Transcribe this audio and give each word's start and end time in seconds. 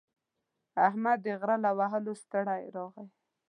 احمد 0.87 1.17
د 1.25 1.27
غره 1.39 1.57
له 1.65 1.71
وهلو 1.77 2.13
ستړی 2.23 2.61
راغی. 2.75 3.05